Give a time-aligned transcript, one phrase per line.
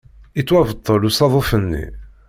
[0.37, 1.85] Yettwabṭel usaḍuf-nni.